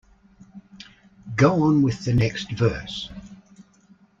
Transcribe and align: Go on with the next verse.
Go 1.35 1.61
on 1.61 1.83
with 1.83 2.05
the 2.05 2.13
next 2.15 2.51
verse. 2.53 3.11